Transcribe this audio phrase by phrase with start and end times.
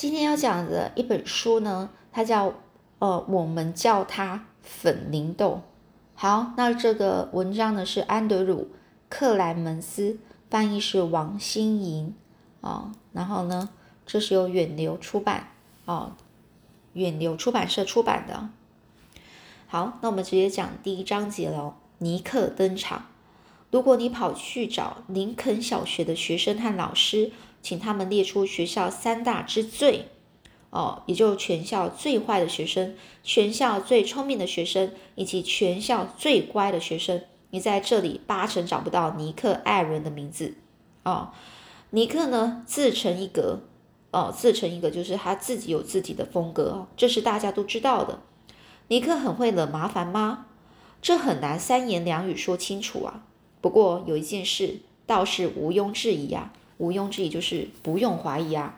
[0.00, 2.54] 今天要讲的一本书呢，它叫
[3.00, 5.60] 呃，我们叫它粉凝豆。
[6.14, 8.70] 好，那这个文章呢是安德鲁
[9.10, 10.18] 克莱门斯
[10.48, 12.14] 翻译，是王心莹
[12.62, 12.92] 啊。
[13.12, 13.68] 然后呢，
[14.06, 15.48] 这是由远流出版
[15.84, 16.12] 哦，
[16.94, 18.48] 远流出版社出版的。
[19.66, 21.74] 好，那我们直接讲第一章节喽。
[21.98, 23.04] 尼克登场。
[23.70, 27.32] 如果你跑去找林肯小学的学生和老师，
[27.62, 30.08] 请他们列出学校三大之最，
[30.70, 40.54] 哦，也就全校最坏的学生、全校最聪明的学生以及全校最乖的学生，你在这里八成找不到尼克·艾伦的名字。
[41.02, 41.30] 哦，
[41.90, 43.60] 尼克呢自成一格，
[44.10, 48.20] 哦，自成一格就是他自己有自己的风格，这是大家都知道的。
[48.88, 50.46] 尼克很会惹麻烦吗？
[51.00, 53.24] 这很难三言两语说清楚啊。
[53.60, 58.74] 不过有一件事倒是毋庸置疑啊，毋庸置疑就是不用怀疑啊。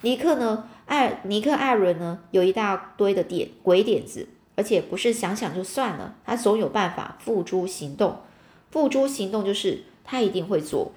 [0.00, 8.20] 尼克呢，艾尼克艾伦呢，有一大堆的点鬼点子，而且不是想想就算了，他总有办法付诸行动。
[8.70, 10.92] 付诸行动就是他一定会做。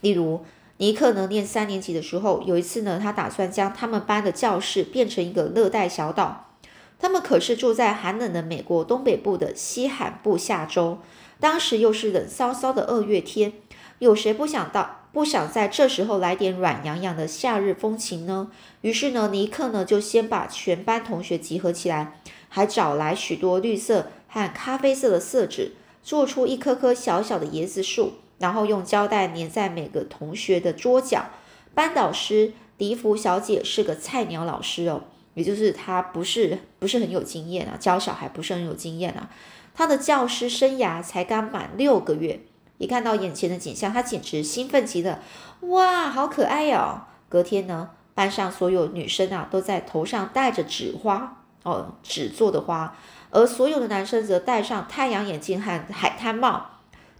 [0.00, 0.44] 例如，
[0.78, 6.50] 尼克呢念三年级的时候，有一次呢，他打算将他们班的教室变成一个热带小岛。
[6.98, 10.98] 他们可是住在寒冷的美国东北部的西罕布夏州。
[11.40, 13.52] 当时又是冷飕飕的二月天，
[13.98, 18.50] 有谁不想到不想在这时候来点软洋洋的夏日风情呢？
[18.80, 25.70] 于是呢，尼克呢就先把全班同学集合起来，还找来许多绿色和咖啡色的色纸，
[26.02, 31.26] 做出一棵棵小小的椰子树，然后用胶带粘在每个同学的桌角。
[31.74, 35.04] 班导师迪福小姐是个菜鸟老师哦，
[35.34, 39.30] 也就是她不是不是很有经验啊，教小孩不是很有经验啊。
[39.72, 42.40] 她的教师生涯才刚满六个月，
[42.78, 45.20] 一看到眼前的景象，他简直兴奋极了。
[45.60, 47.02] 哇，好可爱哟！
[47.28, 52.96] 隔天呢，班上所有女生啊都在头上戴着纸花哦，纸做的花，
[53.30, 56.66] 而所有的男生则戴上太阳眼镜和海滩帽。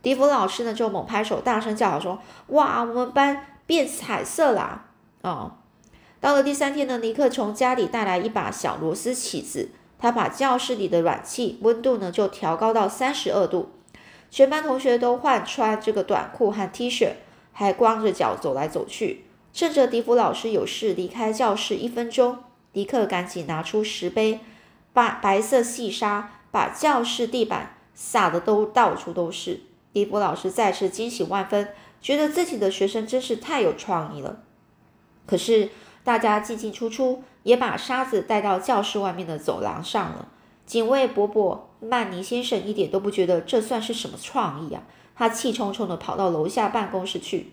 [0.03, 2.19] 迪福老师呢就猛拍手，大声叫好说
[2.49, 4.85] ：“哇，我们班变彩色啦！”
[5.23, 5.53] 哦，
[6.21, 9.71] 到了第三天呢，尼克从家里带来一把小螺丝起子。
[9.97, 13.71] 他把教室里的暖气温度呢就调高到三十二度，
[14.35, 17.13] 全班同学都换穿这个短裤和 T 恤，
[17.53, 19.27] 还光着脚走来走去。
[19.53, 22.39] 趁着迪福老师有事离开教室一分钟，
[22.73, 24.41] 迪克赶紧拿出石碑，
[24.93, 29.61] 把白色细沙把教室地板撒的都到处都是。
[29.93, 31.69] 迪福老师再次惊喜万分，
[32.03, 34.41] 觉得自己的学生真是太有创意了。
[35.27, 35.69] 可是。
[36.03, 40.29] 大家进进出出，也把沙子带到教室外面的走廊上了。
[40.67, 44.83] 警卫伯伯曼尼先生一点都不觉得这算是什么创意啊！
[45.15, 47.53] 他气冲冲地跑到楼下办公室去。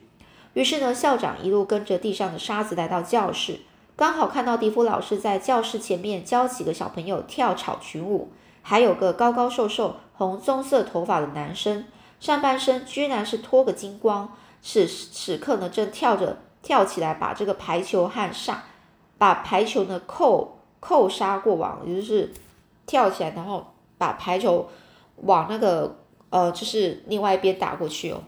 [0.54, 3.60] 于是呢，校长一路跟着地上的沙子来到教室，
[3.96, 8.32] 刚好看到迪夫老师在教室前面教几个小朋友跳草裙舞，
[8.62, 11.86] 还有个高高瘦瘦、红棕色头发的男生，
[12.20, 16.38] 上半身居然是脱个精光，此此刻呢正跳着。
[16.64, 18.66] 跳起来，把这个排球和杀，
[19.18, 22.32] 把排球呢扣扣杀过网，也就是
[22.86, 23.71] 跳起来，然后
[24.02, 24.68] 把排球
[25.18, 26.00] 往那个
[26.32, 28.24] 呃，就是另外一边打过去哦。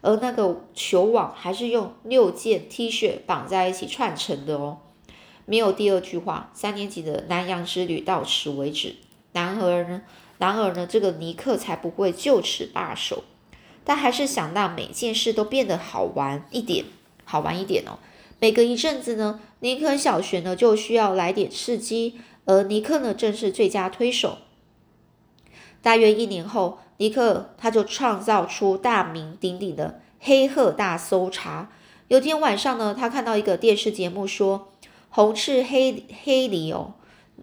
[0.00, 4.78] 而那个球网还是用六件 T 恤绑在一起串成的哦。
[5.44, 8.96] 没有第二句话，三年级的南洋之旅到此为止。
[9.34, 10.00] 然而呢，
[10.38, 13.22] 然而呢，这个尼克才不会就此罢手，
[13.84, 16.86] 他还是想让每件事都变得好玩一点。
[17.26, 17.98] 好玩一点哦。
[18.40, 24.38] 每隔一阵子呢，尼克小学呢就需要来点刺激，而尼克呢正是最佳推手。
[25.82, 31.70] 大约一年后，尼克他就创造出大名鼎鼎的黑鹤大搜查。
[32.08, 34.68] 有天晚上呢，他看到一个电视节目说，
[35.10, 36.94] 红翅黑黑鹂哦，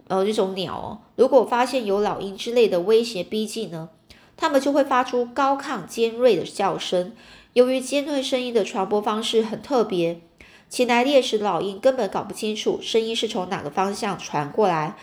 [0.08, 3.90] 呃，这种鸟哦，如果发现有老鹰之类的威胁逼近呢，
[4.38, 7.12] 它们就会发出高亢尖锐的叫声。
[7.54, 10.22] 由于尖锐声音的传播方式很特别，
[10.70, 14.96] 前来猎食的老鹰根本搞不清楚声音是从哪个方向传过来。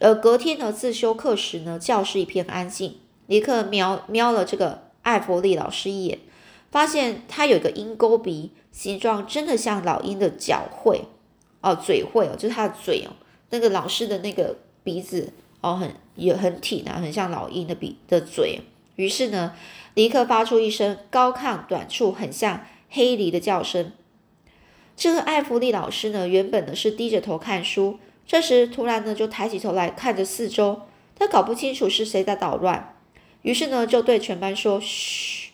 [0.00, 2.98] 呃，隔天呢，自修课时呢，教室一片安静。
[3.26, 6.18] 尼克瞄瞄了这个艾弗利老师一眼，
[6.70, 11.06] 发现他有一个鹰钩鼻，形状真的像老鹰的角喙
[11.60, 13.12] 哦，嘴喙哦，就是他的嘴哦，
[13.50, 18.60] 那个老师的那个鼻子哦，很也很挺啊，很像老鹰的鼻的嘴。
[18.96, 19.54] 于是呢。
[19.94, 23.90] 尼克发出一声高亢、短促、很像黑狸的叫声。
[24.96, 27.98] 这个艾弗利老师呢，原本呢是低着头看书，
[28.28, 30.82] 这时突然呢就抬起头来看着四周，
[31.16, 32.94] 他搞不清楚是谁在捣乱，
[33.40, 35.52] 于是呢就对全班说：“嘘。”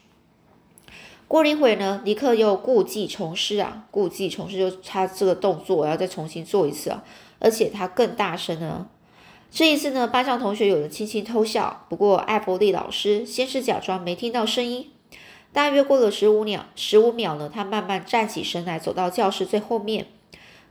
[1.28, 7.04] 过了一会呢，尼克又故技重施啊，故技重施，就他这个动作，我要再重新做一次啊，
[7.38, 8.88] 而且他更大声了。
[9.52, 14.90] 这一次呢，班上同学有人轻轻偷笑，不过艾伯利老师先是假装没听到声音。
[15.52, 20.08] 大约过了十五秒，十五秒呢，他慢慢站起身来，走到教室最后面。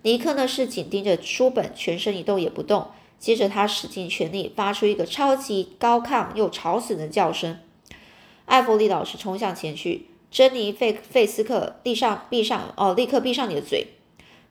[0.04, 2.88] 尼克呢是紧盯着书本，全身一动也不动。
[3.18, 7.58] 接着他使尽全力，发出一个超级高亢又吵死的叫声。
[8.46, 13.88] 艾弗利老师冲向前去，珍妮费费斯克立上闭上哦，立刻闭上你的嘴。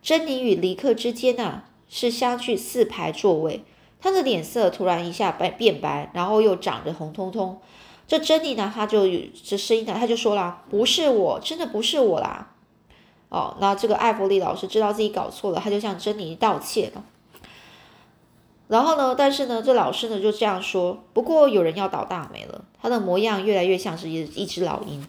[0.01, 3.63] 珍妮与尼克之间呢是相距四排座位，
[4.01, 7.61] 他的脸色突然一下白变白，然后又长得红彤彤。
[8.09, 9.07] 这珍妮呢，他就
[9.45, 12.55] 这声音呢，他就说了：“不是我，真的不是我啦。”
[13.33, 17.03] 哦，那这个艾弗利老师知道自己搞错了，他就向珍妮道歉了。
[18.69, 25.07] 然后呢，但是呢，这老师呢就这样说：“不过有人要倒大霉了，他的模样越来越像是一一只老鹰。”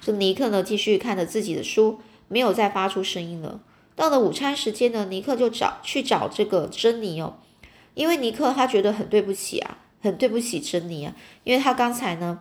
[0.00, 1.98] 这尼克呢继续看着自己的书，
[2.28, 3.60] 没有再发出声音了。
[3.96, 7.34] 到了午餐时间呢，尼克就找去找这个珍妮哦，
[7.94, 9.78] 因为尼克他觉得很对不起啊。
[10.04, 12.40] 很对不起珍妮啊，因为他刚才呢，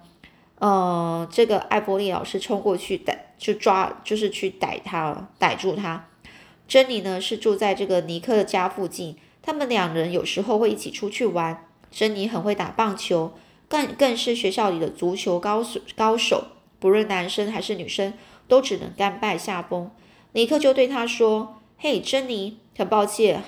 [0.57, 6.07] 呃，这个艾伯利老师冲过去逮，就抓，就是去逮他，逮住他。
[6.67, 11.67] 珍妮呢是住在这个尼克的家附近，他们两人有时候会一起出去玩。
[11.89, 13.33] 珍妮很会打棒球，
[13.67, 16.49] 更更是学校里的足球高手高手，
[16.79, 18.13] 不论男生还是女生
[18.47, 19.89] 都只能甘拜下风。
[20.33, 23.41] 尼克就对他说：“嘿，珍妮，很抱歉，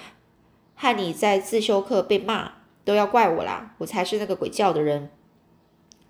[0.73, 2.53] 害你在自修课被骂。”
[2.83, 3.75] 都要怪我啦！
[3.77, 5.09] 我才是那个鬼叫的人。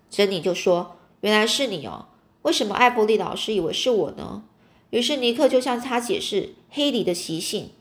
[0.08, 2.06] 珍妮就说：“原来是你哦，
[2.44, 4.44] 为什么艾弗利老师以为是我呢？”
[4.88, 7.72] 于是尼克就向他解释黑梨的习性。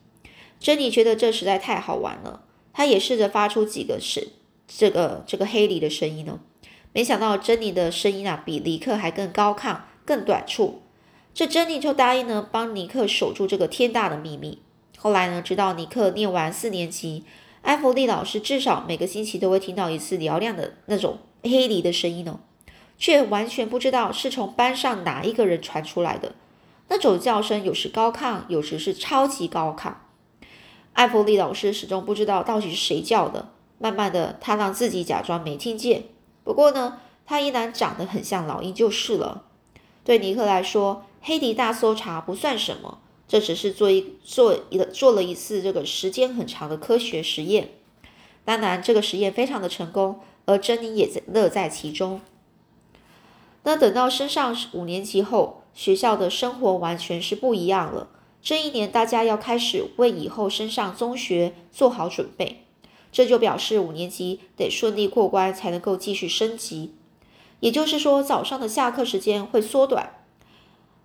[0.60, 2.44] 珍妮觉得这实在太好玩了，
[2.74, 4.30] 他也试着发出几个是
[4.68, 6.40] 这个这个黑梨的声音呢。
[6.92, 10.82] 没想到珍妮的声音啊，比尼克还更高亢、更短促。
[11.34, 14.60] 这珍妮就答应呢，帮尼克守住这个天大的秘密。
[14.98, 17.24] 后来呢，直到尼克念完四年级。
[17.64, 22.40] 艾弗利老师至少每个星期都会听到一次嘹亮的那种黑梨的声音哦，
[22.98, 26.34] 却完全不知道是从班上哪一个人传出来的。
[26.90, 29.94] 那种叫声有时高亢，有时是超级高亢。
[30.94, 33.50] 艾弗利老师始终不知道到底是谁叫的。
[33.80, 36.04] 慢慢的，他让自己假装没听见。
[36.44, 39.44] 不过呢，他依然长得很像老鹰就是了。
[40.06, 43.00] 对尼克来说，黑迪大搜查不算什么。
[43.28, 47.70] 这只是做一做一做了一次这个时间很长的科学实验，
[48.46, 52.22] 当然这个实验非常的成功，而珍妮也在乐在其中。
[53.64, 58.10] 那等到升上五年级后，学校的生活完全是不一样了。
[58.42, 62.66] 这一年大家要开始为以后升上中学做好准备，
[63.12, 66.94] 这就表示五年级得顺利过关才能够继续升级。
[67.62, 70.12] 也就是说，早上的下课时间会缩短。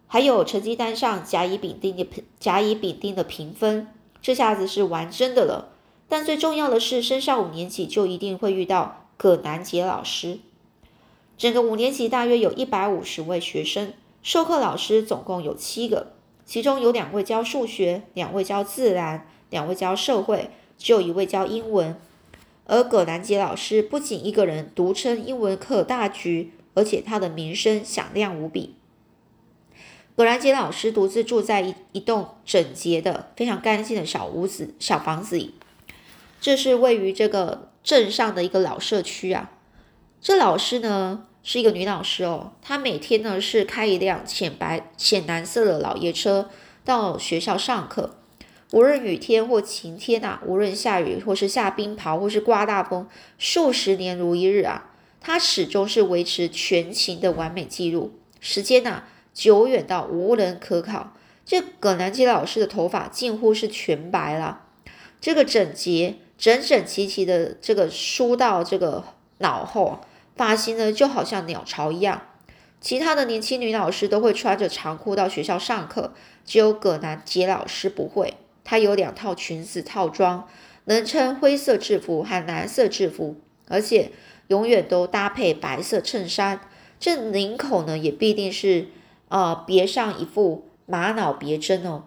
[0.08, 2.04] 还有成绩单上甲乙丙丁的
[2.40, 3.86] 甲乙丙丁的评分，
[4.20, 5.68] 这下子是玩真的了。
[6.08, 10.40] 但最重要的是，升上五年级就一定会遇到葛南杰老师。
[11.38, 13.92] 整个五年级大约有一百五十位学生，
[14.24, 16.14] 授课老师总共有七个，
[16.44, 21.96] 其中有两位教数学，两位教自然，两位教社会，只有一位教英文。
[22.66, 28.74] 而葛兰杰老师不仅一个人独撑英文课大局，而且他的名声响亮无比。
[30.16, 35.54] 葛兰杰老师独自住在一一栋整洁的、非常干净的小屋子、小房子里。
[36.40, 39.52] 这是位于这个镇上的一个老社区啊。
[40.20, 46.50] 这老师呢是一个女老师哦，她每天呢是开一辆浅白、浅蓝色的老爷车
[46.84, 48.16] 到学校上课。
[48.72, 54.90] 无论雨天或晴天啊，无论下雨或是下冰雹或是刮大风，数十年如一日啊，
[55.20, 58.12] 她始终是维持全勤的完美记录。
[58.40, 59.04] 时间呐？
[59.32, 61.14] 久远到无人可考。
[61.46, 64.62] 这葛南基老师的头发近乎是全白了，
[65.20, 69.04] 这个整洁、整整齐齐的这个梳到这个
[69.38, 70.00] 脑后，
[70.38, 72.22] 发型呢就好像鸟巢一样。
[72.80, 76.14] 其他的年轻女老师都会穿着长裤到学校上课，
[76.46, 78.34] 只有葛南杰老师不会。
[78.64, 80.48] 她有两套裙子套装，
[80.84, 84.12] 能称灰色制服和蓝色制服，而且
[84.46, 86.60] 永远都搭配白色衬衫。
[86.98, 88.86] 这领口呢也必定是。
[89.30, 92.04] 啊，别上一副玛瑙别针哦。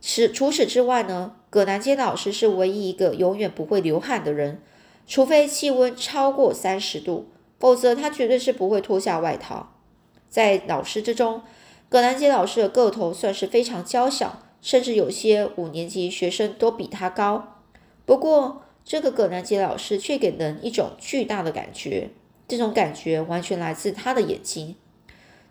[0.00, 4.60] 此除此之外呢，葛南杰老师是唯一一个永远不会流汗的人，
[5.06, 7.28] 除非气温超过三十度，
[7.60, 9.74] 否则他绝对是不会脱下外套。
[10.28, 11.42] 在老师之中，
[11.88, 17.58] 葛南杰老师的个头算是非常娇小，甚至有些五年级学生都比他高。
[18.06, 22.10] 不过，这个葛南杰老师却给人一种巨大的感觉，
[22.48, 24.76] 这种感觉完全来自他的眼睛。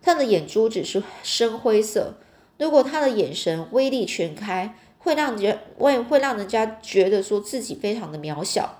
[0.01, 2.15] 他的眼珠只是深灰色。
[2.57, 8.78] 如果他的眼神威力全开，会让人会会让人家觉得说自己非常的渺小，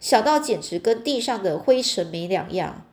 [0.00, 2.84] 小到简直跟地上的灰尘没两样。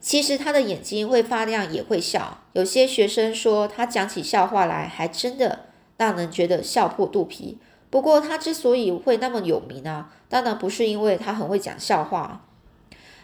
[0.00, 2.38] 其实他的眼睛会发亮，也会笑。
[2.52, 7.58] 有些学生说他讲起笑话来，还真的让人觉得笑破肚皮。
[7.90, 12.44] 不过他之所以会那么有名啊，当然不是因为他很会讲笑话。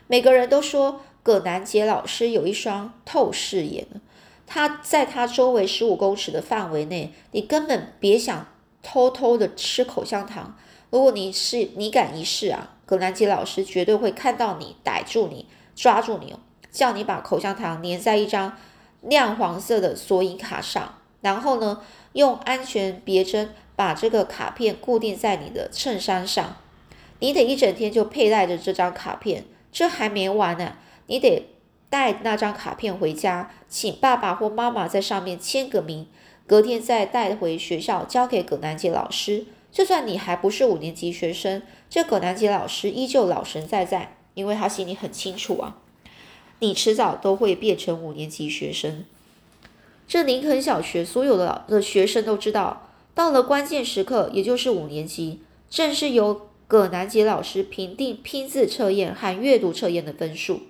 [0.07, 3.87] 每个人都说葛南杰老师有一双透视眼，
[4.47, 8.49] 他在他周围十五公尺的范围内，你根本别想
[8.83, 10.59] 偷偷的吃口香糖。
[10.95, 16.39] 如果你是你敢一试啊，葛南杰老师绝对会看到你，逮住你，抓住你哦，
[16.71, 18.57] 叫你把口香糖粘在一张
[19.01, 21.81] 亮黄色的索引卡上，然后呢，
[22.13, 23.51] 用安全别针。
[23.75, 26.59] 把这个卡片固定在你的衬衫上，
[27.19, 29.47] 你得一整天就佩戴着这张卡片。
[29.73, 30.77] 这还没完呢，
[31.09, 31.49] 你得
[31.91, 36.07] 带那张卡片回家，请爸爸或妈妈在上面签个名，
[36.47, 39.47] 隔天再带回学校交给葛南杰老师。
[39.75, 45.79] 就算你还不是五年级学生，这葛南杰老师依旧老神在在，因为他心里很清楚啊，
[46.61, 49.05] 你迟早都会变成五年级学生。
[50.07, 52.89] 这林肯小学所有的的学生都知道。
[53.17, 60.61] 到了关键时刻，也就是五年级，正是由葛南杰老师评定拼字测验和阅读测验的分数。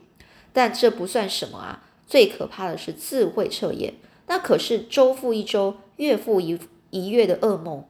[0.55, 3.93] 但这不算什么啊，最可怕的是智慧测验，
[4.29, 6.59] 那可是周复一周、月复一
[6.89, 7.85] 一月的噩梦。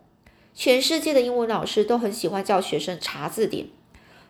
[0.55, 3.67] 全世界的英文老师都很喜欢叫学生查字典，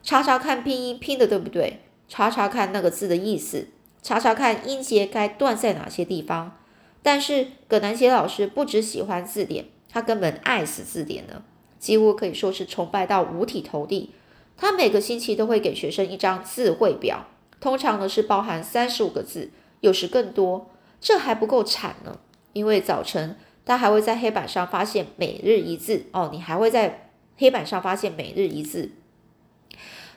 [0.02, 3.68] 查查看拼音拼的对不对，查查看那个字的意思，
[4.02, 6.56] 查查看音节该断在哪些地方。
[7.02, 9.66] 但是葛南杰老师不只喜欢字典。
[9.90, 11.44] 他根本爱死字典了，
[11.78, 14.10] 几乎可以说是崇拜到五体投地。
[14.56, 17.28] 他每个星期都会给学生一张字汇表，
[17.60, 19.52] 通常呢是包含三十五个字，
[19.82, 20.68] 有时更多。
[21.00, 22.18] 这还不够惨呢，
[22.54, 28.90] 因为早晨他还会在黑板上发现每日一字哦，你还会在黑板上发现每日一字。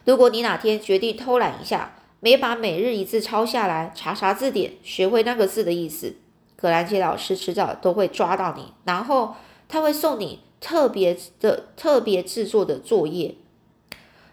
[0.06, 6.16] 如果你哪天决定偷懒一下，没把每日一字抄下来，查查字典，学会那个字的意思，
[6.56, 9.36] 葛兰杰老师迟早都会抓到你，然后。
[9.70, 13.36] 他会送你特别的、特别制作的作业。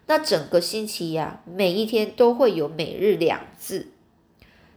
[0.07, 3.89] 那整个星期呀，每一天都会有每日两字。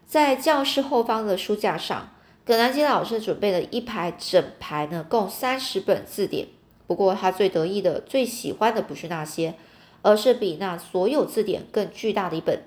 [0.08, 2.10] 在教室后方的书架上，
[2.48, 6.48] 葛南杰老师准备了一排整排呢，共三十本字典。
[6.88, 9.56] 不过他最得意的、最喜欢的不是那些，
[10.01, 12.63] 而是比那所有字典更巨大的一本，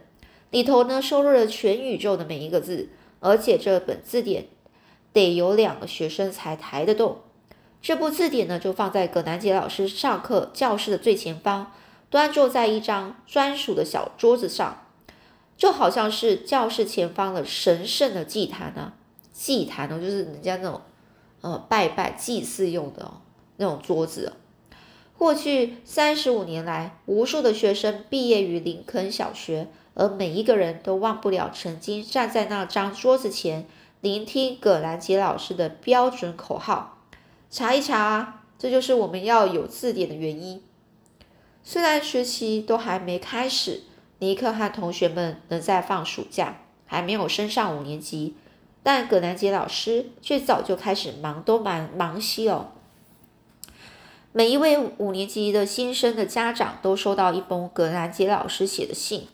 [0.50, 4.48] 里头呢收录了全宇宙的每一个字，而且这本字典
[5.14, 7.22] 得有两个学生才抬得动。
[7.80, 11.72] 这部字典呢，就放在葛南杰老师上课教室的最前方，
[12.10, 14.84] 端坐在一张专属的小桌子上，
[15.56, 18.92] 就好像是教室前方的神圣的祭坛呢。
[19.40, 20.82] 祭坛哦，就是人家那种
[21.40, 23.10] 呃拜拜祭祀用的
[23.56, 24.34] 那种桌子。
[25.16, 33.66] 过去三十五年来，无数的学生毕业于林肯小学，而每一个人都忘不了曾经站在那张桌子前，
[34.02, 36.98] 聆听葛兰杰老师的标准口号。
[37.50, 40.62] 查一查啊，这就是我们要有字典的原因。
[41.64, 43.84] 虽然学期都还没开始，
[44.18, 48.34] 尼克和同学们能在放暑假，还没有升上五年级，
[48.82, 52.72] 但葛南杰老师却早就开始忙东忙忙西哦。
[54.32, 59.26] 每一位五年级的新生的家长都收到一封葛南杰老师写的信。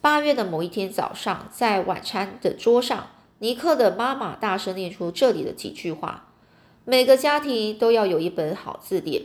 [0.00, 3.06] 八月的某一天早上，在晚餐的桌上，
[3.38, 6.28] 尼克的妈妈大声念出这里的几句话。
[6.84, 9.22] 每个家庭都要有一本好字典，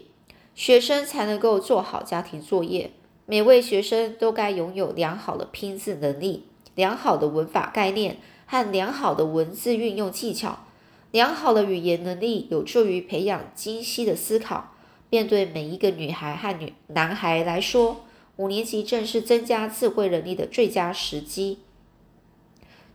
[0.54, 2.92] 学生才能够做好家庭作业。
[3.26, 10.58] 每位学生都该拥有良好的拼字能力、良好的文法概念和良好的文字运用技巧。
[11.12, 14.74] 良好的语言能力有助于培养精细的思考。
[15.12, 18.06] 面对每一个女孩和女男孩来说，
[18.38, 21.60] 五年级正是增加智慧能力的最佳时机。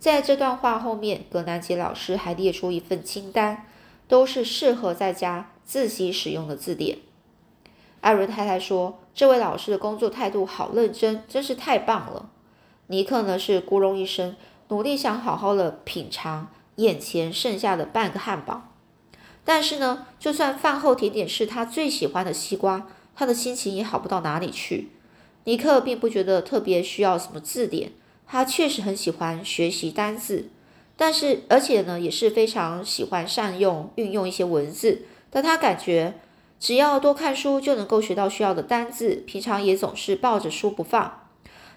[0.01, 3.67] 在这段话后面，葛南杰老师还列出一份清单。
[4.09, 6.99] 都是适合在家自习使用的字典。
[8.03, 12.29] 艾瑞太太说：“这位老师的工作态度好认真，真是太棒了。”
[12.89, 14.37] 尼克呢是咕隆一声，
[14.73, 18.71] 努力想好好的品尝眼前剩下的半个汉堡。
[19.45, 24.89] 但是呢，就算饭后甜点是他最喜欢的西瓜，他的心情也好不到哪里去。
[25.45, 27.93] 尼克并不觉得特别需要什么字典，
[28.27, 30.49] 他确实很喜欢学习单字。
[30.97, 35.03] 但是，而且呢，也是非常喜欢善用运用一些文字。
[35.29, 36.15] 但他感觉，
[36.59, 39.17] 只要多看书就能够学到需要的单字。
[39.27, 41.22] 平常也总是抱着书不放。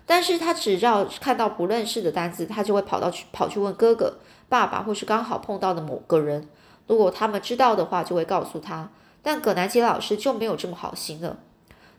[0.06, 6.48] 但是他只要看到不认识的单词，他就会跑到去跑去问哥哥、爸爸，或是刚好碰到的某个人。
[6.88, 8.90] 如果他们知道的话，就会告诉他。
[9.24, 11.40] 但葛南吉老师就没有这么好心了。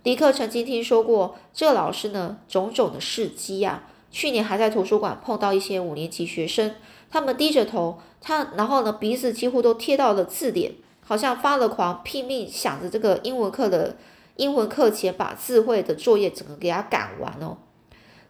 [0.04, 3.82] 迪克曾经听说过这老师呢种种的事迹呀。
[4.12, 6.76] 去年还在图书馆碰到一些五年级学生，
[7.10, 10.72] 他们低着头，他然后呢鼻子几乎都贴到了字典，
[11.04, 13.96] 好像发了狂，拼命想着这个英文课的
[14.36, 17.58] 英文课前把智慧的作业整个给他赶完哦。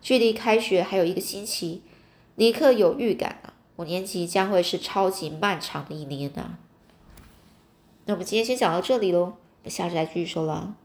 [0.06, 1.82] 距离开学还有一个星期，
[2.36, 6.60] 尼克有预感啊，五年级将会是超级漫长的一年啊。
[8.04, 9.32] 那我们今天先讲到这里喽，
[9.64, 10.76] 下次再继续说了。